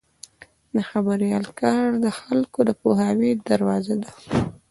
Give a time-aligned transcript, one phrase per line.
[0.75, 4.11] د خبریال کار د خلکو د پوهاوي دروازه ده.